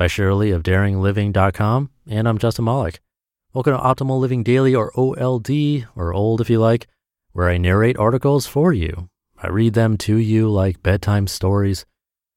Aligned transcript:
by 0.00 0.06
Shirley 0.06 0.50
of 0.50 0.62
daringliving.com. 0.62 1.90
And 2.08 2.26
I'm 2.26 2.38
Justin 2.38 2.64
Malik. 2.64 3.00
Welcome 3.52 3.74
to 3.74 3.78
Optimal 3.78 4.18
Living 4.18 4.42
Daily, 4.42 4.74
or 4.74 4.90
OLD, 4.98 5.50
or 5.94 6.14
old 6.14 6.40
if 6.40 6.48
you 6.48 6.58
like, 6.58 6.86
where 7.32 7.50
I 7.50 7.58
narrate 7.58 7.98
articles 7.98 8.46
for 8.46 8.72
you. 8.72 9.10
I 9.36 9.48
read 9.48 9.74
them 9.74 9.98
to 9.98 10.16
you 10.16 10.48
like 10.48 10.82
bedtime 10.82 11.26
stories, 11.26 11.84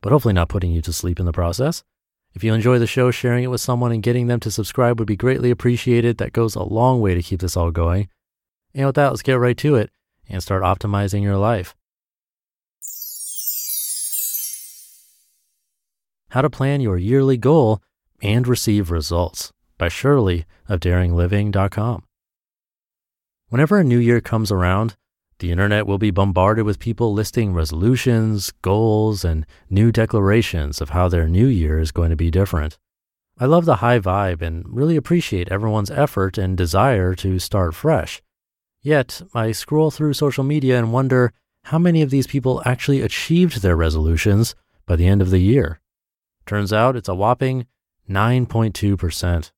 but 0.02 0.12
hopefully 0.12 0.34
not 0.34 0.50
putting 0.50 0.74
you 0.74 0.82
to 0.82 0.92
sleep 0.92 1.22
in 1.22 1.26
the 1.26 1.32
process. 1.32 1.86
If 2.34 2.44
you 2.44 2.54
enjoy 2.54 2.80
the 2.80 2.86
show, 2.86 3.12
sharing 3.12 3.46
it 3.46 3.52
with 3.52 3.62
someone 3.62 3.94
and 3.94 4.04
getting 4.04 4.28
them 4.28 4.42
to 4.42 4.52
subscribe 4.52 5.00
would 5.00 5.08
be 5.08 5.16
greatly 5.16 5.50
appreciated. 5.50 6.18
That 6.18 6.34
goes 6.34 6.56
a 6.56 6.64
long 6.64 7.00
way 7.00 7.16
to 7.16 7.24
keep 7.24 7.40
this 7.40 7.56
all 7.56 7.72
going. 7.72 8.10
And 8.76 8.88
with 8.88 8.96
that, 8.96 9.08
let's 9.08 9.22
get 9.22 9.40
right 9.40 9.58
to 9.60 9.76
it 9.76 9.90
and 10.28 10.44
start 10.44 10.64
optimizing 10.64 11.24
your 11.24 11.38
life. 11.38 11.76
How 16.34 16.42
to 16.42 16.50
Plan 16.50 16.82
Your 16.82 16.98
Yearly 16.98 17.38
Goal 17.38 17.80
and 18.20 18.48
Receive 18.48 18.90
Results 18.90 19.52
by 19.78 19.88
Shirley 19.88 20.48
of 20.68 20.80
daringliving.com. 20.80 22.06
Whenever 23.50 23.78
a 23.78 23.84
new 23.84 24.00
year 24.00 24.20
comes 24.20 24.52
around, 24.52 24.96
the 25.38 25.52
internet 25.52 25.86
will 25.86 26.00
be 26.00 26.10
bombarded 26.10 26.66
with 26.66 26.80
people 26.80 27.14
listing 27.14 27.54
resolutions, 27.54 28.52
goals, 28.64 29.24
and 29.24 29.46
new 29.70 29.92
declarations 29.92 30.82
of 30.82 30.90
how 30.90 31.08
their 31.08 31.28
new 31.28 31.46
year 31.46 31.78
is 31.78 31.92
going 31.92 32.10
to 32.10 32.16
be 32.16 32.32
different. 32.32 32.80
I 33.38 33.46
love 33.46 33.66
the 33.66 33.76
high 33.76 34.00
vibe 34.00 34.42
and 34.42 34.66
really 34.68 34.96
appreciate 34.96 35.52
everyone's 35.52 35.92
effort 35.92 36.40
and 36.40 36.58
desire 36.58 37.14
to 37.14 37.38
start 37.38 37.76
fresh. 37.76 38.24
Yet, 38.82 39.22
I 39.36 39.52
scroll 39.52 39.92
through 39.92 40.14
social 40.14 40.44
media 40.44 40.80
and 40.80 40.92
wonder 40.92 41.32
how 41.66 41.78
many 41.78 42.02
of 42.02 42.10
these 42.10 42.26
people 42.26 42.64
actually 42.66 43.02
achieved 43.02 43.62
their 43.62 43.76
resolutions 43.76 44.56
by 44.88 44.96
the 44.96 45.06
end 45.06 45.22
of 45.22 45.30
the 45.30 45.38
year. 45.38 45.80
Turns 46.46 46.74
out 46.74 46.96
it's 46.96 47.10
a 47.10 47.16
whopping 47.16 47.68
9.2%. 48.10 49.52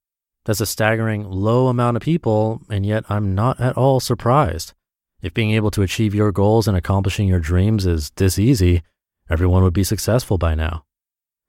That's 0.46 0.62
a 0.62 0.66
staggering 0.66 1.24
low 1.24 1.68
amount 1.68 1.98
of 1.98 2.04
people, 2.04 2.62
and 2.70 2.86
yet 2.86 3.04
I'm 3.10 3.34
not 3.34 3.60
at 3.60 3.76
all 3.76 4.00
surprised. 4.00 4.74
If 5.22 5.34
being 5.34 5.52
able 5.52 5.72
to 5.72 5.82
achieve 5.82 6.14
your 6.14 6.32
goals 6.32 6.68
and 6.68 6.78
accomplishing 6.78 7.28
your 7.28 7.40
dreams 7.40 7.88
is 7.88 8.12
this 8.12 8.38
easy, 8.38 8.84
everyone 9.30 9.64
would 9.64 9.74
be 9.74 9.84
successful 9.84 10.38
by 10.38 10.54
now. 10.54 10.86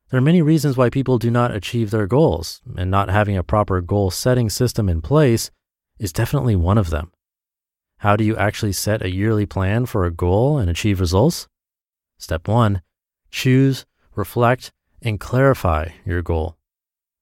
There 0.09 0.19
are 0.19 0.23
many 0.23 0.41
reasons 0.41 0.77
why 0.77 0.89
people 0.89 1.19
do 1.19 1.31
not 1.31 1.55
achieve 1.55 1.91
their 1.91 2.07
goals, 2.07 2.63
and 2.77 2.91
not 2.91 3.11
having 3.11 3.37
a 3.37 3.43
proper 3.43 3.81
goal 3.83 4.11
setting 4.11 4.49
system 4.49 4.89
in 4.89 5.03
place 5.03 5.51
is 5.99 6.13
definitely 6.13 6.57
one 6.57 6.79
of 6.79 6.91
them. 6.91 7.13
How 7.99 8.17
do 8.17 8.25
you 8.25 8.37
actually 8.37 8.73
set 8.73 9.03
a 9.03 9.11
yearly 9.11 9.47
plan 9.47 9.85
for 9.87 10.05
a 10.05 10.11
goal 10.11 10.59
and 10.59 10.71
achieve 10.71 11.01
results? 11.01 11.49
Step 12.19 12.49
one, 12.49 12.83
choose, 13.31 13.85
reflect, 14.15 14.73
and 15.07 15.21
clarify 15.21 15.89
your 16.05 16.21
goal. 16.21 16.57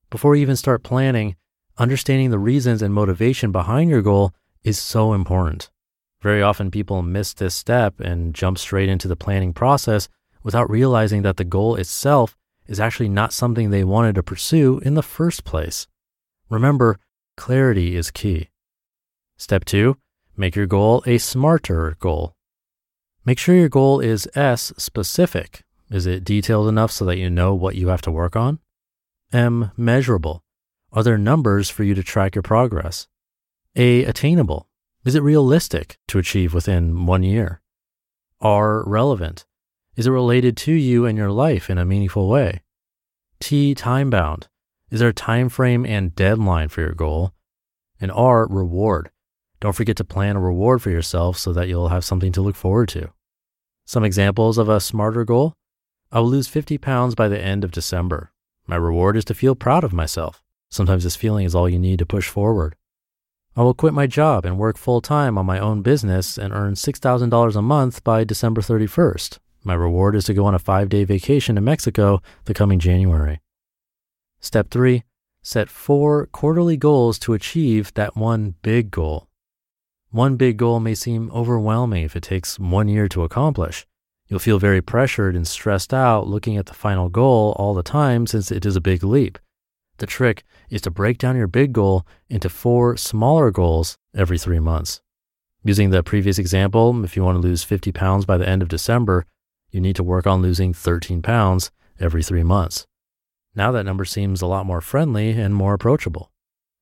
Before 0.08 0.34
you 0.34 0.40
even 0.40 0.56
start 0.56 0.82
planning, 0.82 1.36
understanding 1.76 2.30
the 2.30 2.38
reasons 2.38 2.80
and 2.80 2.94
motivation 2.94 3.52
behind 3.52 3.90
your 3.90 4.00
goal 4.00 4.32
is 4.62 4.78
so 4.78 5.12
important. 5.12 5.70
Very 6.22 6.40
often 6.40 6.70
people 6.70 7.02
miss 7.02 7.34
this 7.34 7.54
step 7.54 8.00
and 8.00 8.34
jump 8.34 8.56
straight 8.56 8.88
into 8.88 9.06
the 9.06 9.16
planning 9.16 9.52
process 9.52 10.08
without 10.42 10.70
realizing 10.70 11.20
that 11.22 11.36
the 11.36 11.44
goal 11.44 11.76
itself 11.76 12.34
is 12.66 12.80
actually 12.80 13.10
not 13.10 13.34
something 13.34 13.68
they 13.68 13.84
wanted 13.84 14.14
to 14.14 14.22
pursue 14.22 14.78
in 14.78 14.94
the 14.94 15.02
first 15.02 15.44
place. 15.44 15.86
Remember, 16.48 16.98
clarity 17.36 17.96
is 17.96 18.10
key. 18.10 18.48
Step 19.36 19.66
two, 19.66 19.98
make 20.38 20.56
your 20.56 20.66
goal 20.66 21.02
a 21.06 21.18
smarter 21.18 21.96
goal. 22.00 22.32
Make 23.26 23.38
sure 23.38 23.54
your 23.54 23.68
goal 23.68 24.00
is 24.00 24.26
S 24.34 24.72
specific 24.78 25.64
is 25.94 26.06
it 26.06 26.24
detailed 26.24 26.66
enough 26.66 26.90
so 26.90 27.04
that 27.04 27.18
you 27.18 27.30
know 27.30 27.54
what 27.54 27.76
you 27.76 27.86
have 27.86 28.02
to 28.02 28.10
work 28.10 28.34
on? 28.34 28.58
M. 29.32 29.70
Measurable. 29.76 30.42
Are 30.92 31.04
there 31.04 31.16
numbers 31.16 31.70
for 31.70 31.84
you 31.84 31.94
to 31.94 32.02
track 32.02 32.34
your 32.34 32.42
progress? 32.42 33.06
A. 33.76 34.04
Attainable. 34.04 34.68
Is 35.04 35.14
it 35.14 35.22
realistic 35.22 35.98
to 36.08 36.18
achieve 36.18 36.52
within 36.52 37.06
one 37.06 37.22
year? 37.22 37.60
R. 38.40 38.82
Relevant. 38.84 39.46
Is 39.94 40.08
it 40.08 40.10
related 40.10 40.56
to 40.56 40.72
you 40.72 41.06
and 41.06 41.16
your 41.16 41.30
life 41.30 41.70
in 41.70 41.78
a 41.78 41.84
meaningful 41.84 42.28
way? 42.28 42.62
T. 43.38 43.72
Time 43.72 44.10
bound. 44.10 44.48
Is 44.90 44.98
there 44.98 45.10
a 45.10 45.14
time 45.14 45.48
frame 45.48 45.86
and 45.86 46.12
deadline 46.16 46.70
for 46.70 46.80
your 46.80 46.94
goal? 46.94 47.34
And 48.00 48.10
R. 48.10 48.48
Reward. 48.48 49.12
Don't 49.60 49.76
forget 49.76 49.96
to 49.98 50.04
plan 50.04 50.34
a 50.34 50.40
reward 50.40 50.82
for 50.82 50.90
yourself 50.90 51.38
so 51.38 51.52
that 51.52 51.68
you'll 51.68 51.90
have 51.90 52.04
something 52.04 52.32
to 52.32 52.42
look 52.42 52.56
forward 52.56 52.88
to. 52.88 53.12
Some 53.86 54.02
examples 54.02 54.58
of 54.58 54.68
a 54.68 54.80
smarter 54.80 55.24
goal 55.24 55.54
I 56.14 56.20
will 56.20 56.28
lose 56.28 56.46
50 56.46 56.78
pounds 56.78 57.16
by 57.16 57.26
the 57.26 57.42
end 57.42 57.64
of 57.64 57.72
December. 57.72 58.30
My 58.68 58.76
reward 58.76 59.16
is 59.16 59.24
to 59.24 59.34
feel 59.34 59.56
proud 59.56 59.82
of 59.82 59.92
myself. 59.92 60.44
Sometimes 60.70 61.02
this 61.02 61.16
feeling 61.16 61.44
is 61.44 61.56
all 61.56 61.68
you 61.68 61.78
need 61.78 61.98
to 61.98 62.06
push 62.06 62.28
forward. 62.28 62.76
I 63.56 63.62
will 63.62 63.74
quit 63.74 63.92
my 63.94 64.06
job 64.06 64.46
and 64.46 64.56
work 64.56 64.78
full 64.78 65.00
time 65.00 65.36
on 65.36 65.44
my 65.44 65.58
own 65.58 65.82
business 65.82 66.38
and 66.38 66.54
earn 66.54 66.74
$6,000 66.74 67.56
a 67.56 67.62
month 67.62 68.04
by 68.04 68.22
December 68.22 68.60
31st. 68.60 69.40
My 69.64 69.74
reward 69.74 70.14
is 70.14 70.26
to 70.26 70.34
go 70.34 70.46
on 70.46 70.54
a 70.54 70.60
five 70.60 70.88
day 70.88 71.02
vacation 71.02 71.56
to 71.56 71.60
Mexico 71.60 72.22
the 72.44 72.54
coming 72.54 72.78
January. 72.78 73.40
Step 74.38 74.70
three, 74.70 75.02
set 75.42 75.68
four 75.68 76.26
quarterly 76.26 76.76
goals 76.76 77.18
to 77.18 77.34
achieve 77.34 77.92
that 77.94 78.16
one 78.16 78.54
big 78.62 78.92
goal. 78.92 79.26
One 80.12 80.36
big 80.36 80.58
goal 80.58 80.78
may 80.78 80.94
seem 80.94 81.32
overwhelming 81.32 82.04
if 82.04 82.14
it 82.14 82.22
takes 82.22 82.56
one 82.56 82.86
year 82.86 83.08
to 83.08 83.24
accomplish. 83.24 83.84
You'll 84.34 84.40
feel 84.40 84.58
very 84.58 84.82
pressured 84.82 85.36
and 85.36 85.46
stressed 85.46 85.94
out 85.94 86.26
looking 86.26 86.56
at 86.56 86.66
the 86.66 86.74
final 86.74 87.08
goal 87.08 87.54
all 87.56 87.72
the 87.72 87.84
time 87.84 88.26
since 88.26 88.50
it 88.50 88.66
is 88.66 88.74
a 88.74 88.80
big 88.80 89.04
leap. 89.04 89.38
The 89.98 90.06
trick 90.06 90.42
is 90.68 90.80
to 90.80 90.90
break 90.90 91.18
down 91.18 91.36
your 91.36 91.46
big 91.46 91.72
goal 91.72 92.04
into 92.28 92.48
four 92.48 92.96
smaller 92.96 93.52
goals 93.52 93.96
every 94.12 94.36
three 94.36 94.58
months. 94.58 95.00
Using 95.62 95.90
the 95.90 96.02
previous 96.02 96.36
example, 96.36 97.04
if 97.04 97.14
you 97.14 97.22
want 97.22 97.36
to 97.36 97.46
lose 97.46 97.62
50 97.62 97.92
pounds 97.92 98.24
by 98.24 98.36
the 98.36 98.48
end 98.48 98.60
of 98.60 98.66
December, 98.66 99.24
you 99.70 99.80
need 99.80 99.94
to 99.94 100.02
work 100.02 100.26
on 100.26 100.42
losing 100.42 100.74
13 100.74 101.22
pounds 101.22 101.70
every 102.00 102.24
three 102.24 102.42
months. 102.42 102.88
Now 103.54 103.70
that 103.70 103.84
number 103.84 104.04
seems 104.04 104.42
a 104.42 104.48
lot 104.48 104.66
more 104.66 104.80
friendly 104.80 105.30
and 105.30 105.54
more 105.54 105.74
approachable. 105.74 106.32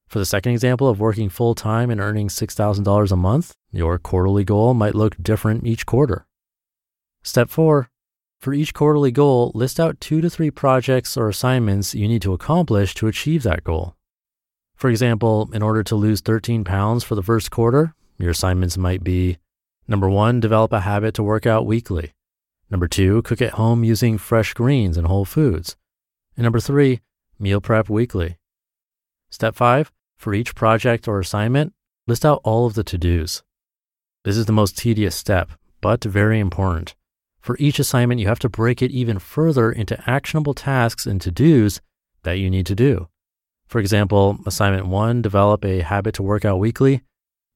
For 0.09 0.19
the 0.19 0.25
second 0.25 0.53
example 0.53 0.89
of 0.89 1.01
working 1.01 1.29
full 1.29 1.55
time 1.55 1.91
and 1.91 2.01
earning 2.01 2.29
$6,000 2.29 3.13
a 3.13 3.17
month, 3.17 3.53
your 3.71 3.99
quarterly 3.99 4.43
goal 4.43 4.73
might 4.73 4.95
look 4.95 5.23
different 5.23 5.67
each 5.67 5.85
quarter. 5.85 6.25
Step 7.23 7.51
four, 7.51 7.89
for 8.41 8.53
each 8.53 8.75
quarterly 8.75 9.13
goal, 9.13 9.53
list 9.55 9.79
out 9.79 10.01
two 10.01 10.21
to 10.21 10.29
three 10.29 10.51
projects 10.51 11.17
or 11.17 11.29
assignments 11.29 11.95
you 11.95 12.09
need 12.09 12.23
to 12.23 12.33
accomplish 12.33 12.93
to 12.97 13.07
achieve 13.07 13.45
that 13.45 13.63
goal. 13.63 13.95
For 14.75 14.91
example, 14.91 15.49
in 15.53 15.63
order 15.63 15.85
to 15.85 15.95
lose 15.95 16.21
13 16.21 16.65
pounds 16.65 17.05
for 17.05 17.15
the 17.15 17.23
first 17.23 17.53
quarter, 17.53 17.95
your 18.19 18.31
assignments 18.31 18.77
might 18.77 19.05
be 19.05 19.39
number 19.87 20.11
one, 20.11 20.41
develop 20.41 20.73
a 20.73 20.81
habit 20.81 21.15
to 21.15 21.23
work 21.23 21.47
out 21.47 21.67
weekly. 21.67 22.15
Number 22.69 22.89
two, 22.89 23.23
cook 23.23 23.41
at 23.41 23.53
home 23.53 23.85
using 23.85 24.19
fresh 24.19 24.55
greens 24.55 24.97
and 24.97 25.07
whole 25.07 25.25
foods. 25.25 25.77
And 26.37 26.43
number 26.43 26.59
three, 26.59 27.01
meal 27.39 27.61
prep 27.61 27.89
weekly. 27.89 28.39
Step 29.31 29.55
five, 29.55 29.93
for 30.17 30.35
each 30.35 30.57
project 30.57 31.07
or 31.07 31.21
assignment, 31.21 31.75
list 32.09 32.27
out 32.27 32.41
all 32.43 32.67
of 32.67 32.75
the 32.75 32.83
to 32.83 32.99
dos. 32.99 33.45
This 34.25 34.37
is 34.37 34.47
the 34.47 34.53
most 34.53 34.77
tedious 34.77 35.15
step, 35.15 35.53
but 35.81 36.03
very 36.03 36.41
important. 36.41 36.97
For 37.43 37.57
each 37.59 37.81
assignment, 37.81 38.21
you 38.21 38.29
have 38.29 38.39
to 38.39 38.49
break 38.49 38.83
it 38.83 38.93
even 38.93 39.19
further 39.19 39.73
into 39.73 40.01
actionable 40.09 40.55
tasks 40.55 41.07
and 41.07 41.21
to 41.23 41.33
dos 41.33 41.81
that 42.23 42.39
you 42.39 42.49
need 42.49 42.67
to 42.67 42.77
do. 42.77 43.09
For 43.67 43.81
example, 43.81 44.39
assignment 44.47 44.87
one, 44.87 45.23
develop 45.23 45.65
a 45.65 45.81
habit 45.81 46.15
to 46.15 46.23
work 46.23 46.45
out 46.45 46.61
weekly. 46.61 47.03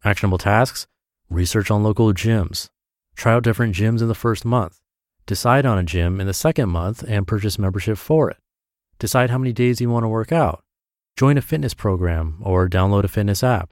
Actionable 0.05 0.39
tasks, 0.39 0.89
research 1.31 1.71
on 1.71 1.85
local 1.85 2.13
gyms. 2.13 2.69
Try 3.15 3.33
out 3.33 3.45
different 3.45 3.77
gyms 3.77 4.03
in 4.03 4.09
the 4.09 4.15
first 4.15 4.45
month. 4.45 4.81
Decide 5.25 5.65
on 5.65 5.79
a 5.79 5.85
gym 5.85 6.21
in 6.21 6.27
the 6.27 6.35
second 6.35 6.69
month 6.69 7.05
and 7.07 7.27
purchase 7.27 7.59
membership 7.59 7.97
for 7.97 8.29
it. 8.29 8.39
Decide 8.99 9.31
how 9.31 9.39
many 9.39 9.53
days 9.53 9.81
you 9.81 9.89
want 9.89 10.03
to 10.03 10.09
work 10.09 10.33
out. 10.33 10.65
Join 11.17 11.39
a 11.39 11.43
fitness 11.43 11.75
program 11.75 12.39
or 12.43 12.69
download 12.69 13.05
a 13.05 13.09
fitness 13.09 13.45
app. 13.45 13.71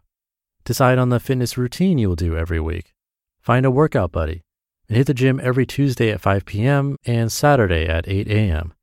Decide 0.64 0.98
on 0.98 1.08
the 1.08 1.18
fitness 1.18 1.58
routine 1.58 1.98
you 1.98 2.08
will 2.08 2.16
do 2.16 2.36
every 2.36 2.60
week. 2.60 2.94
Find 3.40 3.66
a 3.66 3.70
workout 3.70 4.12
buddy 4.12 4.43
and 4.94 4.98
hit 4.98 5.08
the 5.08 5.12
gym 5.12 5.40
every 5.42 5.66
Tuesday 5.66 6.10
at 6.10 6.20
5 6.20 6.44
p.m. 6.44 6.96
and 7.04 7.32
Saturday 7.32 7.84
at 7.88 8.06
8 8.06 8.28
a.m. 8.28 8.74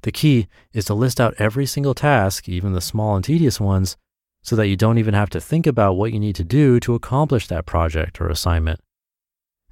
The 0.00 0.10
key 0.10 0.48
is 0.72 0.86
to 0.86 0.94
list 0.94 1.20
out 1.20 1.34
every 1.36 1.66
single 1.66 1.92
task, 1.92 2.48
even 2.48 2.72
the 2.72 2.80
small 2.80 3.16
and 3.16 3.22
tedious 3.22 3.60
ones, 3.60 3.98
so 4.42 4.56
that 4.56 4.68
you 4.68 4.78
don't 4.78 4.96
even 4.96 5.12
have 5.12 5.28
to 5.28 5.42
think 5.42 5.66
about 5.66 5.92
what 5.92 6.10
you 6.10 6.18
need 6.18 6.36
to 6.36 6.42
do 6.42 6.80
to 6.80 6.94
accomplish 6.94 7.48
that 7.48 7.66
project 7.66 8.18
or 8.18 8.28
assignment. 8.28 8.80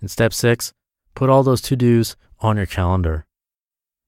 In 0.02 0.08
step 0.08 0.34
six, 0.34 0.74
put 1.14 1.30
all 1.30 1.42
those 1.42 1.62
to 1.62 1.76
dos 1.76 2.14
on 2.40 2.58
your 2.58 2.66
calendar. 2.66 3.24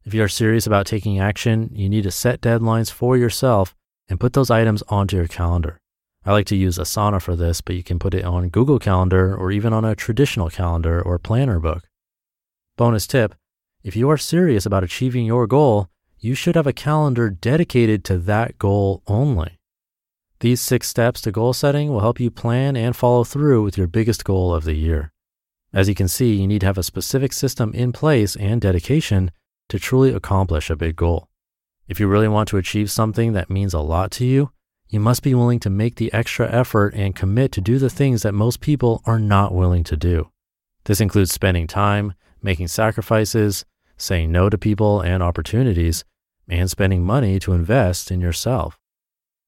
If 0.04 0.12
you 0.12 0.22
are 0.22 0.28
serious 0.28 0.66
about 0.66 0.84
taking 0.84 1.18
action, 1.18 1.70
you 1.72 1.88
need 1.88 2.02
to 2.02 2.10
set 2.10 2.42
deadlines 2.42 2.92
for 2.92 3.16
yourself 3.16 3.74
and 4.10 4.20
put 4.20 4.34
those 4.34 4.50
items 4.50 4.82
onto 4.88 5.16
your 5.16 5.26
calendar. 5.26 5.80
I 6.24 6.32
like 6.32 6.46
to 6.46 6.56
use 6.56 6.78
Asana 6.78 7.20
for 7.20 7.34
this, 7.34 7.60
but 7.60 7.74
you 7.74 7.82
can 7.82 7.98
put 7.98 8.14
it 8.14 8.24
on 8.24 8.48
Google 8.48 8.78
Calendar 8.78 9.34
or 9.34 9.50
even 9.50 9.72
on 9.72 9.84
a 9.84 9.96
traditional 9.96 10.50
calendar 10.50 11.02
or 11.02 11.18
planner 11.18 11.58
book. 11.58 11.84
Bonus 12.76 13.06
tip 13.06 13.34
if 13.82 13.96
you 13.96 14.08
are 14.08 14.16
serious 14.16 14.64
about 14.64 14.84
achieving 14.84 15.26
your 15.26 15.48
goal, 15.48 15.88
you 16.20 16.36
should 16.36 16.54
have 16.54 16.68
a 16.68 16.72
calendar 16.72 17.30
dedicated 17.30 18.04
to 18.04 18.18
that 18.18 18.56
goal 18.56 19.02
only. 19.08 19.58
These 20.38 20.60
six 20.60 20.88
steps 20.88 21.20
to 21.22 21.32
goal 21.32 21.52
setting 21.52 21.90
will 21.90 22.00
help 22.00 22.20
you 22.20 22.30
plan 22.30 22.76
and 22.76 22.94
follow 22.94 23.24
through 23.24 23.64
with 23.64 23.76
your 23.76 23.88
biggest 23.88 24.24
goal 24.24 24.54
of 24.54 24.62
the 24.62 24.74
year. 24.74 25.12
As 25.72 25.88
you 25.88 25.96
can 25.96 26.06
see, 26.06 26.34
you 26.34 26.46
need 26.46 26.60
to 26.60 26.66
have 26.66 26.78
a 26.78 26.84
specific 26.84 27.32
system 27.32 27.72
in 27.74 27.90
place 27.90 28.36
and 28.36 28.60
dedication 28.60 29.32
to 29.68 29.80
truly 29.80 30.12
accomplish 30.12 30.70
a 30.70 30.76
big 30.76 30.94
goal. 30.94 31.28
If 31.88 31.98
you 31.98 32.06
really 32.06 32.28
want 32.28 32.48
to 32.50 32.58
achieve 32.58 32.90
something 32.90 33.32
that 33.32 33.50
means 33.50 33.74
a 33.74 33.80
lot 33.80 34.12
to 34.12 34.24
you, 34.24 34.52
you 34.92 35.00
must 35.00 35.22
be 35.22 35.34
willing 35.34 35.58
to 35.58 35.70
make 35.70 35.96
the 35.96 36.12
extra 36.12 36.46
effort 36.52 36.94
and 36.94 37.16
commit 37.16 37.50
to 37.50 37.62
do 37.62 37.78
the 37.78 37.88
things 37.88 38.20
that 38.22 38.34
most 38.34 38.60
people 38.60 39.00
are 39.06 39.18
not 39.18 39.54
willing 39.54 39.82
to 39.82 39.96
do. 39.96 40.30
This 40.84 41.00
includes 41.00 41.32
spending 41.32 41.66
time, 41.66 42.12
making 42.42 42.68
sacrifices, 42.68 43.64
saying 43.96 44.30
no 44.30 44.50
to 44.50 44.58
people 44.58 45.00
and 45.00 45.22
opportunities, 45.22 46.04
and 46.46 46.70
spending 46.70 47.02
money 47.02 47.38
to 47.38 47.54
invest 47.54 48.10
in 48.10 48.20
yourself. 48.20 48.78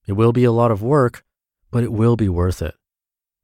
It 0.06 0.12
will 0.14 0.32
be 0.32 0.44
a 0.44 0.52
lot 0.52 0.70
of 0.70 0.82
work, 0.82 1.22
but 1.70 1.84
it 1.84 1.92
will 1.92 2.16
be 2.16 2.28
worth 2.30 2.62
it. 2.62 2.74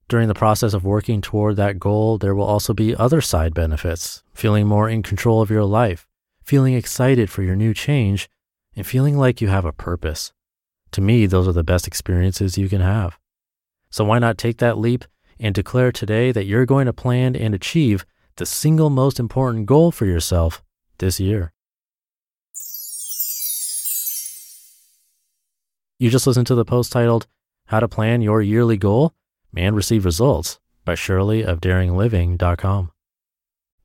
During 0.09 0.29
the 0.29 0.35
process 0.35 0.73
of 0.73 0.85
working 0.85 1.21
toward 1.21 1.57
that 1.57 1.79
goal, 1.79 2.17
there 2.17 2.35
will 2.35 2.47
also 2.47 2.73
be 2.73 2.97
other 2.97 3.21
side 3.21 3.53
benefits 3.53 4.23
feeling 4.33 4.67
more 4.67 4.89
in 4.89 5.03
control 5.03 5.43
of 5.43 5.51
your 5.51 5.65
life, 5.65 6.07
feeling 6.43 6.73
excited 6.73 7.29
for 7.29 7.43
your 7.43 7.57
new 7.57 7.75
change, 7.75 8.31
and 8.75 8.87
feeling 8.87 9.19
like 9.19 9.43
you 9.43 9.49
have 9.49 9.67
a 9.67 9.73
purpose. 9.73 10.33
To 10.93 11.01
me, 11.01 11.27
those 11.27 11.47
are 11.47 11.53
the 11.53 11.65
best 11.65 11.87
experiences 11.87 12.59
you 12.59 12.69
can 12.69 12.81
have. 12.81 13.19
So 13.91 14.05
why 14.05 14.19
not 14.19 14.39
take 14.39 14.59
that 14.59 14.79
leap 14.79 15.05
and 15.39 15.55
declare 15.55 15.93
today 15.93 16.33
that 16.33 16.47
you're 16.47 16.67
going 16.67 16.87
to 16.87 16.93
plan 16.93 17.37
and 17.37 17.55
achieve 17.55 18.05
the 18.37 18.47
single 18.47 18.91
most 18.91 19.19
important 19.19 19.67
goal 19.67 19.91
for 19.91 20.07
yourself 20.07 20.63
this 20.99 21.21
year? 21.21 21.53
You 25.99 26.09
just 26.09 26.27
listened 26.27 26.47
to 26.47 26.55
the 26.55 26.65
post 26.65 26.93
titled 26.93 27.27
How 27.67 27.81
to 27.81 27.89
Plan 27.89 28.23
Your 28.23 28.41
Yearly 28.41 28.79
Goal 28.79 29.13
and 29.55 29.77
Receive 29.77 30.05
Results 30.05 30.59
by 30.85 30.95
Shirley 30.95 31.43
of 31.45 31.61
DaringLiving.com. 31.61 32.91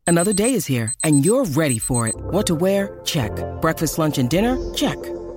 Another 0.08 0.34
day 0.34 0.54
is 0.54 0.66
here 0.66 0.94
and 1.04 1.26
you're 1.26 1.46
ready 1.46 1.80
for 1.80 2.08
it. 2.08 2.16
What 2.16 2.48
to 2.48 2.56
wear? 2.56 3.02
Check. 3.04 3.32
Breakfast, 3.60 3.98
lunch, 3.98 4.18
and 4.18 4.30
dinner? 4.30 4.58
Check. 4.74 4.98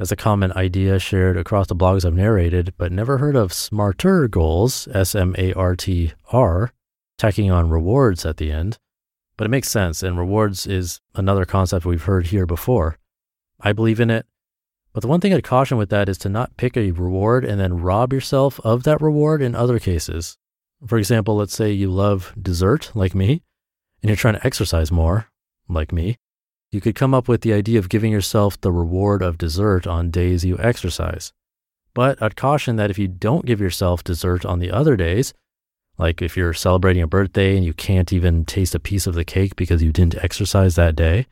that's 0.00 0.10
a 0.10 0.16
common 0.16 0.50
idea 0.52 0.98
shared 0.98 1.36
across 1.36 1.66
the 1.66 1.76
blogs 1.76 2.06
I've 2.06 2.14
narrated, 2.14 2.72
but 2.78 2.90
never 2.90 3.18
heard 3.18 3.36
of 3.36 3.52
smarter 3.52 4.28
goals, 4.28 4.88
S 4.94 5.14
M 5.14 5.34
A 5.36 5.52
R 5.52 5.76
T 5.76 6.12
R, 6.32 6.72
tacking 7.18 7.50
on 7.50 7.68
rewards 7.68 8.24
at 8.24 8.38
the 8.38 8.50
end. 8.50 8.78
But 9.36 9.44
it 9.44 9.50
makes 9.50 9.68
sense, 9.68 10.02
and 10.02 10.18
rewards 10.18 10.66
is 10.66 11.02
another 11.14 11.44
concept 11.44 11.84
we've 11.84 12.04
heard 12.04 12.28
here 12.28 12.46
before. 12.46 12.96
I 13.60 13.74
believe 13.74 14.00
in 14.00 14.08
it, 14.08 14.24
but 14.94 15.02
the 15.02 15.06
one 15.06 15.20
thing 15.20 15.34
I'd 15.34 15.44
caution 15.44 15.76
with 15.76 15.90
that 15.90 16.08
is 16.08 16.16
to 16.18 16.30
not 16.30 16.56
pick 16.56 16.78
a 16.78 16.92
reward 16.92 17.44
and 17.44 17.60
then 17.60 17.82
rob 17.82 18.10
yourself 18.14 18.58
of 18.60 18.84
that 18.84 19.02
reward 19.02 19.42
in 19.42 19.54
other 19.54 19.78
cases. 19.78 20.38
For 20.86 20.96
example, 20.96 21.36
let's 21.36 21.54
say 21.54 21.72
you 21.72 21.90
love 21.90 22.32
dessert, 22.40 22.90
like 22.94 23.14
me, 23.14 23.42
and 24.02 24.08
you're 24.08 24.16
trying 24.16 24.36
to 24.36 24.46
exercise 24.46 24.90
more, 24.90 25.26
like 25.68 25.92
me. 25.92 26.16
You 26.72 26.80
could 26.80 26.94
come 26.94 27.14
up 27.14 27.26
with 27.26 27.40
the 27.40 27.52
idea 27.52 27.80
of 27.80 27.88
giving 27.88 28.12
yourself 28.12 28.60
the 28.60 28.70
reward 28.70 29.22
of 29.22 29.38
dessert 29.38 29.88
on 29.88 30.12
days 30.12 30.44
you 30.44 30.56
exercise. 30.58 31.32
But 31.94 32.22
I'd 32.22 32.36
caution 32.36 32.76
that 32.76 32.90
if 32.90 32.98
you 32.98 33.08
don't 33.08 33.44
give 33.44 33.60
yourself 33.60 34.04
dessert 34.04 34.44
on 34.44 34.60
the 34.60 34.70
other 34.70 34.94
days, 34.94 35.34
like 35.98 36.22
if 36.22 36.36
you're 36.36 36.54
celebrating 36.54 37.02
a 37.02 37.08
birthday 37.08 37.56
and 37.56 37.64
you 37.64 37.74
can't 37.74 38.12
even 38.12 38.44
taste 38.44 38.76
a 38.76 38.80
piece 38.80 39.08
of 39.08 39.14
the 39.14 39.24
cake 39.24 39.56
because 39.56 39.82
you 39.82 39.90
didn't 39.90 40.22
exercise 40.22 40.76
that 40.76 40.94
day, 40.94 41.26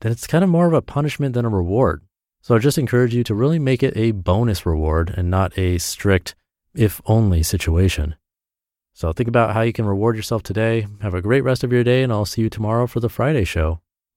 then 0.00 0.10
it's 0.10 0.26
kind 0.26 0.42
of 0.42 0.50
more 0.50 0.66
of 0.66 0.72
a 0.72 0.82
punishment 0.82 1.34
than 1.34 1.44
a 1.44 1.48
reward. 1.48 2.02
So 2.40 2.56
I 2.56 2.58
just 2.58 2.76
encourage 2.76 3.14
you 3.14 3.22
to 3.22 3.36
really 3.36 3.60
make 3.60 3.84
it 3.84 3.96
a 3.96 4.10
bonus 4.10 4.66
reward 4.66 5.14
and 5.16 5.30
not 5.30 5.56
a 5.56 5.78
strict 5.78 6.34
if 6.74 7.00
only 7.06 7.44
situation. 7.44 8.16
So 8.94 9.12
think 9.12 9.28
about 9.28 9.54
how 9.54 9.60
you 9.60 9.72
can 9.72 9.86
reward 9.86 10.16
yourself 10.16 10.42
today. 10.42 10.88
Have 11.02 11.14
a 11.14 11.22
great 11.22 11.44
rest 11.44 11.62
of 11.62 11.72
your 11.72 11.84
day, 11.84 12.02
and 12.02 12.12
I'll 12.12 12.24
see 12.24 12.42
you 12.42 12.50
tomorrow 12.50 12.88
for 12.88 12.98
the 12.98 13.08
Friday 13.08 13.44
show 13.44 13.81